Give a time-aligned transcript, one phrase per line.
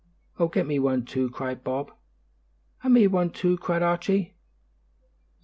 [0.39, 1.91] "Oh, get me one, too," cried Bob.
[2.81, 4.33] "And me one, too," cried Archie.